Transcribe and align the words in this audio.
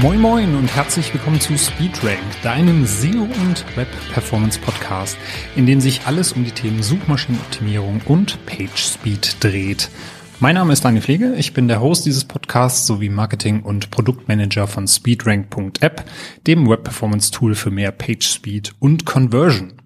Moin 0.00 0.20
Moin 0.20 0.54
und 0.54 0.72
herzlich 0.76 1.12
willkommen 1.12 1.40
zu 1.40 1.58
SpeedRank, 1.58 2.20
deinem 2.44 2.86
SEO 2.86 3.22
und 3.22 3.64
Web 3.76 3.88
Performance 4.12 4.60
Podcast, 4.60 5.18
in 5.56 5.66
dem 5.66 5.80
sich 5.80 6.02
alles 6.06 6.32
um 6.34 6.44
die 6.44 6.52
Themen 6.52 6.84
Suchmaschinenoptimierung 6.84 8.02
und 8.06 8.38
PageSpeed 8.46 9.42
dreht. 9.42 9.90
Mein 10.38 10.54
Name 10.54 10.72
ist 10.72 10.84
Daniel 10.84 11.02
Pflege, 11.02 11.34
ich 11.34 11.52
bin 11.52 11.66
der 11.66 11.80
Host 11.80 12.06
dieses 12.06 12.24
Podcasts 12.24 12.86
sowie 12.86 13.08
Marketing- 13.08 13.62
und 13.62 13.90
Produktmanager 13.90 14.68
von 14.68 14.86
SpeedRank.app, 14.86 16.04
dem 16.46 16.68
Web 16.68 16.84
Performance 16.84 17.32
Tool 17.32 17.56
für 17.56 17.72
mehr 17.72 17.90
PageSpeed 17.90 18.74
und 18.78 19.04
Conversion. 19.04 19.77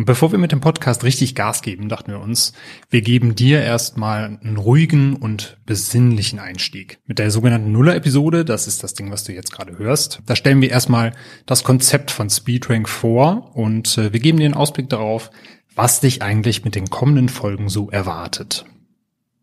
Und 0.00 0.06
bevor 0.06 0.32
wir 0.32 0.38
mit 0.38 0.50
dem 0.50 0.62
Podcast 0.62 1.04
richtig 1.04 1.34
Gas 1.34 1.60
geben, 1.60 1.90
dachten 1.90 2.10
wir 2.10 2.20
uns, 2.20 2.54
wir 2.88 3.02
geben 3.02 3.34
dir 3.34 3.60
erstmal 3.60 4.38
einen 4.42 4.56
ruhigen 4.56 5.14
und 5.14 5.58
besinnlichen 5.66 6.38
Einstieg. 6.38 7.00
Mit 7.04 7.18
der 7.18 7.30
sogenannten 7.30 7.70
Nuller-Episode, 7.70 8.46
das 8.46 8.66
ist 8.66 8.82
das 8.82 8.94
Ding, 8.94 9.10
was 9.10 9.24
du 9.24 9.34
jetzt 9.34 9.52
gerade 9.52 9.76
hörst, 9.76 10.22
da 10.24 10.36
stellen 10.36 10.62
wir 10.62 10.70
erstmal 10.70 11.12
das 11.44 11.64
Konzept 11.64 12.10
von 12.10 12.30
SpeedRank 12.30 12.88
vor 12.88 13.54
und 13.54 13.98
äh, 13.98 14.10
wir 14.10 14.20
geben 14.20 14.38
dir 14.38 14.46
einen 14.46 14.54
Ausblick 14.54 14.88
darauf, 14.88 15.30
was 15.74 16.00
dich 16.00 16.22
eigentlich 16.22 16.64
mit 16.64 16.76
den 16.76 16.88
kommenden 16.88 17.28
Folgen 17.28 17.68
so 17.68 17.90
erwartet. 17.90 18.64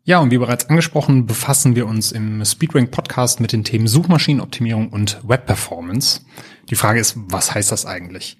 Ja, 0.02 0.18
und 0.18 0.32
wie 0.32 0.38
bereits 0.38 0.68
angesprochen, 0.68 1.26
befassen 1.26 1.76
wir 1.76 1.86
uns 1.86 2.10
im 2.10 2.44
Speedrank 2.44 2.90
Podcast 2.90 3.38
mit 3.38 3.52
den 3.52 3.62
Themen 3.62 3.86
Suchmaschinenoptimierung 3.86 4.88
und 4.88 5.20
Web 5.22 5.46
Performance. 5.46 6.22
Die 6.68 6.74
Frage 6.74 6.98
ist, 6.98 7.14
was 7.16 7.54
heißt 7.54 7.70
das 7.70 7.86
eigentlich? 7.86 8.38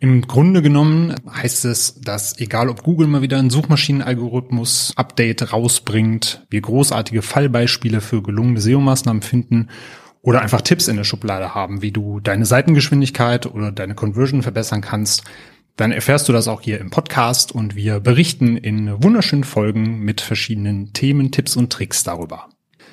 Im 0.00 0.22
Grunde 0.22 0.62
genommen 0.62 1.16
heißt 1.28 1.64
es, 1.64 2.00
dass 2.00 2.38
egal 2.38 2.68
ob 2.68 2.84
Google 2.84 3.08
mal 3.08 3.22
wieder 3.22 3.36
einen 3.38 3.50
Suchmaschinenalgorithmus 3.50 4.92
Update 4.94 5.52
rausbringt, 5.52 6.46
wir 6.50 6.60
großartige 6.60 7.20
Fallbeispiele 7.20 8.00
für 8.00 8.22
gelungene 8.22 8.60
SEO-Maßnahmen 8.60 9.22
finden 9.22 9.70
oder 10.22 10.40
einfach 10.40 10.62
Tipps 10.62 10.86
in 10.86 10.96
der 10.96 11.04
Schublade 11.04 11.52
haben, 11.52 11.82
wie 11.82 11.90
du 11.90 12.20
deine 12.20 12.46
Seitengeschwindigkeit 12.46 13.46
oder 13.46 13.72
deine 13.72 13.96
Conversion 13.96 14.42
verbessern 14.42 14.82
kannst, 14.82 15.24
dann 15.74 15.90
erfährst 15.90 16.28
du 16.28 16.32
das 16.32 16.46
auch 16.46 16.60
hier 16.60 16.80
im 16.80 16.90
Podcast 16.90 17.50
und 17.50 17.74
wir 17.74 17.98
berichten 17.98 18.56
in 18.56 19.02
wunderschönen 19.02 19.44
Folgen 19.44 20.00
mit 20.00 20.20
verschiedenen 20.20 20.92
Themen, 20.92 21.32
Tipps 21.32 21.56
und 21.56 21.72
Tricks 21.72 22.04
darüber. 22.04 22.48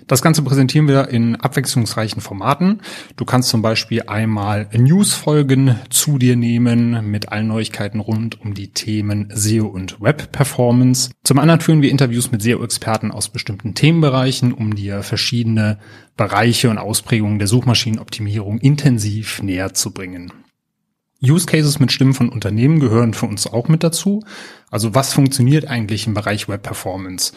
Das 0.07 0.21
Ganze 0.21 0.43
präsentieren 0.43 0.87
wir 0.87 1.09
in 1.09 1.35
abwechslungsreichen 1.35 2.21
Formaten. 2.21 2.81
Du 3.15 3.25
kannst 3.25 3.49
zum 3.49 3.63
Beispiel 3.63 4.03
einmal 4.05 4.69
News-Folgen 4.71 5.79
zu 5.89 6.19
dir 6.19 6.35
nehmen 6.35 7.09
mit 7.09 7.29
allen 7.29 7.47
Neuigkeiten 7.47 7.99
rund 7.99 8.39
um 8.39 8.53
die 8.53 8.67
Themen 8.67 9.31
SEO 9.33 9.65
und 9.65 9.99
Web-Performance. 9.99 11.09
Zum 11.23 11.39
anderen 11.39 11.59
führen 11.59 11.81
wir 11.81 11.89
Interviews 11.89 12.31
mit 12.31 12.43
SEO-Experten 12.43 13.09
aus 13.09 13.29
bestimmten 13.29 13.73
Themenbereichen, 13.73 14.53
um 14.53 14.75
dir 14.75 15.01
verschiedene 15.01 15.79
Bereiche 16.17 16.69
und 16.69 16.77
Ausprägungen 16.77 17.39
der 17.39 17.47
Suchmaschinenoptimierung 17.47 18.59
intensiv 18.59 19.41
näher 19.41 19.73
zu 19.73 19.91
bringen. 19.91 20.31
Use 21.23 21.47
Cases 21.47 21.79
mit 21.79 21.91
Stimmen 21.91 22.13
von 22.13 22.29
Unternehmen 22.29 22.79
gehören 22.79 23.13
für 23.15 23.25
uns 23.25 23.47
auch 23.47 23.67
mit 23.67 23.83
dazu. 23.83 24.23
Also 24.69 24.93
was 24.93 25.13
funktioniert 25.13 25.67
eigentlich 25.67 26.05
im 26.05 26.13
Bereich 26.13 26.47
Web 26.47 26.63
Performance? 26.63 27.33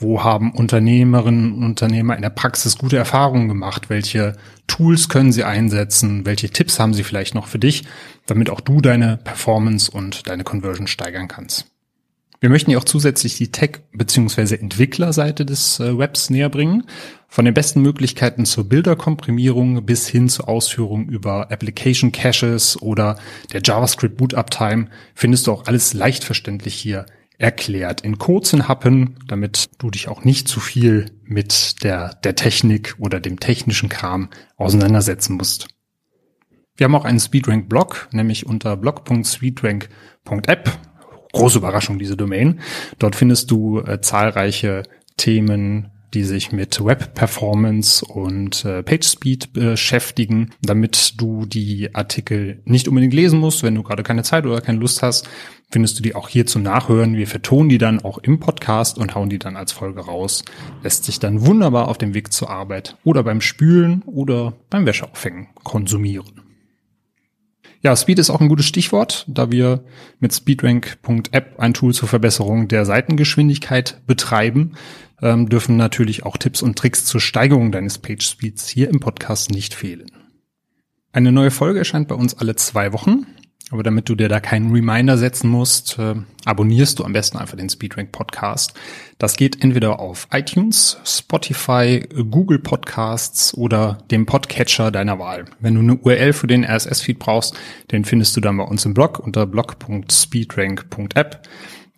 Wo 0.00 0.24
haben 0.24 0.50
Unternehmerinnen 0.52 1.52
und 1.52 1.62
Unternehmer 1.62 2.16
in 2.16 2.22
der 2.22 2.30
Praxis 2.30 2.78
gute 2.78 2.96
Erfahrungen 2.96 3.48
gemacht? 3.48 3.90
Welche 3.90 4.32
Tools 4.66 5.10
können 5.10 5.30
sie 5.30 5.44
einsetzen? 5.44 6.24
Welche 6.24 6.48
Tipps 6.48 6.80
haben 6.80 6.94
sie 6.94 7.04
vielleicht 7.04 7.34
noch 7.34 7.46
für 7.46 7.58
dich, 7.58 7.84
damit 8.24 8.48
auch 8.48 8.60
du 8.60 8.80
deine 8.80 9.18
Performance 9.18 9.90
und 9.90 10.26
deine 10.26 10.42
Conversion 10.42 10.86
steigern 10.86 11.28
kannst? 11.28 11.66
Wir 12.40 12.48
möchten 12.48 12.70
dir 12.70 12.78
auch 12.78 12.84
zusätzlich 12.84 13.36
die 13.36 13.52
Tech- 13.52 13.80
bzw. 13.92 14.54
Entwicklerseite 14.54 15.44
des 15.44 15.78
äh, 15.78 15.98
Webs 15.98 16.30
näher 16.30 16.48
bringen. 16.48 16.84
Von 17.28 17.44
den 17.44 17.52
besten 17.52 17.82
Möglichkeiten 17.82 18.46
zur 18.46 18.66
Bilderkomprimierung 18.66 19.84
bis 19.84 20.08
hin 20.08 20.30
zur 20.30 20.48
Ausführung 20.48 21.10
über 21.10 21.52
Application 21.52 22.10
Caches 22.10 22.80
oder 22.80 23.18
der 23.52 23.60
JavaScript 23.62 24.16
Boot 24.16 24.32
Uptime 24.32 24.86
findest 25.14 25.46
du 25.46 25.52
auch 25.52 25.66
alles 25.66 25.92
leicht 25.92 26.24
verständlich 26.24 26.74
hier 26.74 27.04
erklärt 27.40 28.02
in 28.02 28.18
kurzen 28.18 28.68
Happen, 28.68 29.16
damit 29.26 29.70
du 29.78 29.90
dich 29.90 30.08
auch 30.08 30.24
nicht 30.24 30.46
zu 30.46 30.60
viel 30.60 31.06
mit 31.24 31.82
der, 31.82 32.14
der 32.22 32.34
Technik 32.34 32.96
oder 32.98 33.18
dem 33.18 33.40
technischen 33.40 33.88
Kram 33.88 34.28
auseinandersetzen 34.56 35.36
musst. 35.36 35.68
Wir 36.76 36.84
haben 36.84 36.94
auch 36.94 37.06
einen 37.06 37.18
Speedrank-Blog, 37.18 38.08
nämlich 38.12 38.46
unter 38.46 38.76
blog.speedrank.app. 38.76 40.78
Große 41.32 41.58
Überraschung, 41.58 41.98
diese 41.98 42.16
Domain. 42.16 42.60
Dort 42.98 43.16
findest 43.16 43.50
du 43.50 43.80
äh, 43.80 44.02
zahlreiche 44.02 44.82
Themen, 45.16 45.90
die 46.14 46.24
sich 46.24 46.52
mit 46.52 46.84
Web 46.84 47.14
Performance 47.14 48.04
und 48.04 48.64
äh, 48.64 48.82
Page 48.82 49.06
Speed 49.06 49.52
beschäftigen, 49.52 50.50
damit 50.62 51.14
du 51.18 51.46
die 51.46 51.94
Artikel 51.94 52.60
nicht 52.64 52.88
unbedingt 52.88 53.14
lesen 53.14 53.38
musst, 53.38 53.62
wenn 53.62 53.74
du 53.74 53.82
gerade 53.82 54.02
keine 54.02 54.22
Zeit 54.22 54.44
oder 54.46 54.60
keine 54.60 54.78
Lust 54.78 55.02
hast, 55.02 55.28
findest 55.70 55.98
du 55.98 56.02
die 56.02 56.14
auch 56.14 56.28
hier 56.28 56.46
zum 56.46 56.62
Nachhören. 56.62 57.16
Wir 57.16 57.26
vertonen 57.26 57.68
die 57.68 57.78
dann 57.78 58.00
auch 58.00 58.18
im 58.18 58.40
Podcast 58.40 58.98
und 58.98 59.14
hauen 59.14 59.30
die 59.30 59.38
dann 59.38 59.56
als 59.56 59.72
Folge 59.72 60.00
raus. 60.00 60.44
Lässt 60.82 61.04
sich 61.04 61.20
dann 61.20 61.46
wunderbar 61.46 61.88
auf 61.88 61.98
dem 61.98 62.14
Weg 62.14 62.32
zur 62.32 62.50
Arbeit 62.50 62.96
oder 63.04 63.22
beim 63.22 63.40
Spülen 63.40 64.02
oder 64.02 64.54
beim 64.68 64.86
Wäscheaufhängen 64.86 65.48
konsumieren. 65.62 66.42
Ja, 67.82 67.96
Speed 67.96 68.18
ist 68.18 68.28
auch 68.28 68.42
ein 68.42 68.50
gutes 68.50 68.66
Stichwort, 68.66 69.24
da 69.26 69.50
wir 69.50 69.84
mit 70.18 70.34
speedrank.app 70.34 71.58
ein 71.58 71.72
Tool 71.72 71.94
zur 71.94 72.08
Verbesserung 72.08 72.68
der 72.68 72.84
Seitengeschwindigkeit 72.84 74.02
betreiben, 74.06 74.72
ähm, 75.22 75.48
dürfen 75.48 75.76
natürlich 75.76 76.24
auch 76.24 76.36
Tipps 76.36 76.62
und 76.62 76.78
Tricks 76.78 77.04
zur 77.04 77.20
Steigerung 77.20 77.72
deines 77.72 77.98
Page 77.98 78.24
Speeds 78.24 78.68
hier 78.68 78.88
im 78.88 79.00
Podcast 79.00 79.50
nicht 79.50 79.74
fehlen. 79.74 80.10
Eine 81.12 81.32
neue 81.32 81.50
Folge 81.50 81.80
erscheint 81.80 82.08
bei 82.08 82.14
uns 82.14 82.38
alle 82.38 82.54
zwei 82.56 82.92
Wochen. 82.92 83.26
Aber 83.72 83.84
damit 83.84 84.08
du 84.08 84.16
dir 84.16 84.28
da 84.28 84.40
keinen 84.40 84.72
Reminder 84.72 85.16
setzen 85.16 85.48
musst, 85.48 85.96
äh, 85.98 86.16
abonnierst 86.44 86.98
du 86.98 87.04
am 87.04 87.12
besten 87.12 87.38
einfach 87.38 87.56
den 87.56 87.68
Speedrank 87.68 88.10
Podcast. 88.10 88.74
Das 89.18 89.36
geht 89.36 89.62
entweder 89.62 90.00
auf 90.00 90.26
iTunes, 90.32 90.98
Spotify, 91.04 92.04
Google 92.30 92.58
Podcasts 92.58 93.54
oder 93.54 93.98
dem 94.10 94.26
Podcatcher 94.26 94.90
deiner 94.90 95.20
Wahl. 95.20 95.44
Wenn 95.60 95.74
du 95.74 95.80
eine 95.80 95.94
URL 95.96 96.32
für 96.32 96.48
den 96.48 96.64
RSS-Feed 96.64 97.20
brauchst, 97.20 97.54
den 97.92 98.04
findest 98.04 98.36
du 98.36 98.40
dann 98.40 98.56
bei 98.56 98.64
uns 98.64 98.84
im 98.84 98.94
Blog 98.94 99.20
unter 99.20 99.46
blog.speedrank.app. 99.46 101.42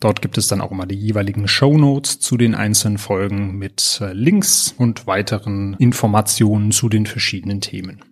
Dort 0.02 0.20
gibt 0.20 0.36
es 0.36 0.48
dann 0.48 0.60
auch 0.60 0.72
immer 0.72 0.84
die 0.84 0.96
jeweiligen 0.96 1.46
Show 1.46 1.78
Notes 1.78 2.18
zu 2.18 2.36
den 2.36 2.56
einzelnen 2.56 2.98
Folgen 2.98 3.56
mit 3.56 4.00
äh, 4.02 4.12
Links 4.12 4.74
und 4.76 5.06
weiteren 5.06 5.74
Informationen 5.78 6.72
zu 6.72 6.88
den 6.88 7.06
verschiedenen 7.06 7.60
Themen. 7.60 8.02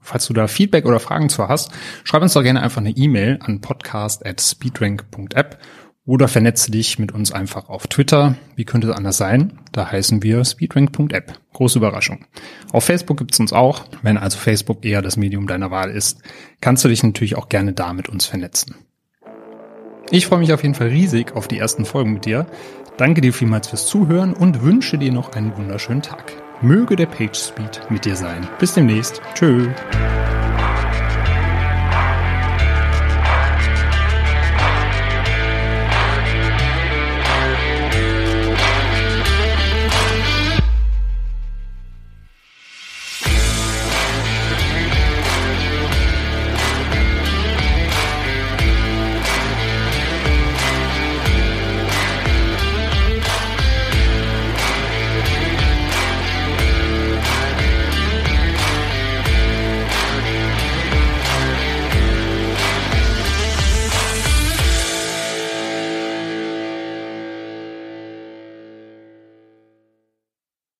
Falls 0.00 0.26
du 0.26 0.32
da 0.32 0.46
Feedback 0.46 0.86
oder 0.86 1.00
Fragen 1.00 1.28
zu 1.28 1.46
hast, 1.46 1.72
schreib 2.04 2.22
uns 2.22 2.32
doch 2.32 2.42
gerne 2.42 2.62
einfach 2.62 2.80
eine 2.80 2.96
E-Mail 2.96 3.38
an 3.42 3.60
podcast 3.60 4.24
at 4.24 4.40
speedrank.app 4.40 5.58
oder 6.06 6.26
vernetze 6.26 6.70
dich 6.70 6.98
mit 6.98 7.12
uns 7.12 7.32
einfach 7.32 7.68
auf 7.68 7.86
Twitter. 7.86 8.36
Wie 8.56 8.64
könnte 8.64 8.88
es 8.88 8.96
anders 8.96 9.18
sein? 9.18 9.60
Da 9.72 9.92
heißen 9.92 10.22
wir 10.22 10.42
speedrank.app. 10.42 11.38
Große 11.52 11.78
Überraschung. 11.78 12.24
Auf 12.72 12.84
Facebook 12.84 13.18
gibt's 13.18 13.40
uns 13.40 13.52
auch. 13.52 13.84
Wenn 14.00 14.16
also 14.16 14.38
Facebook 14.38 14.86
eher 14.86 15.02
das 15.02 15.18
Medium 15.18 15.46
deiner 15.46 15.70
Wahl 15.70 15.90
ist, 15.90 16.22
kannst 16.62 16.82
du 16.82 16.88
dich 16.88 17.02
natürlich 17.02 17.36
auch 17.36 17.50
gerne 17.50 17.74
da 17.74 17.92
mit 17.92 18.08
uns 18.08 18.24
vernetzen. 18.24 18.74
Ich 20.10 20.26
freue 20.26 20.38
mich 20.38 20.52
auf 20.52 20.62
jeden 20.62 20.74
Fall 20.74 20.88
riesig 20.88 21.34
auf 21.34 21.48
die 21.48 21.58
ersten 21.58 21.84
Folgen 21.84 22.12
mit 22.12 22.24
dir. 22.24 22.46
Danke 22.96 23.20
dir 23.20 23.32
vielmals 23.32 23.68
fürs 23.68 23.86
Zuhören 23.86 24.34
und 24.34 24.62
wünsche 24.62 24.98
dir 24.98 25.12
noch 25.12 25.32
einen 25.32 25.56
wunderschönen 25.56 26.02
Tag. 26.02 26.32
Möge 26.60 26.96
der 26.96 27.06
Page 27.06 27.36
Speed 27.36 27.80
mit 27.90 28.04
dir 28.04 28.16
sein. 28.16 28.48
Bis 28.58 28.74
demnächst. 28.74 29.20
Tschö. 29.34 29.66